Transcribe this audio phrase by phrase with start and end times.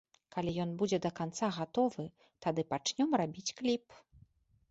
[0.35, 2.05] Калі ён будзе да канца гатовы,
[2.45, 3.85] тады пачнём рабіць кліп.